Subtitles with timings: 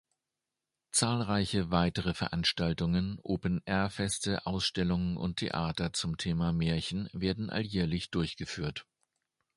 [0.89, 8.87] Zahlreiche weitere Veranstaltungen, Open-Air-Feste, Ausstellungen und Theater zum Thema Märchen werden alljährlich durchgeführt.